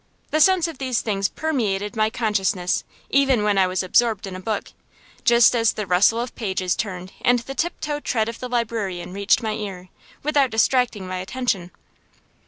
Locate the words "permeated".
1.29-1.95